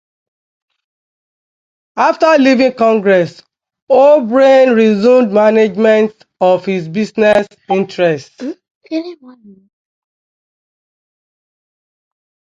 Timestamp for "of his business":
6.39-7.47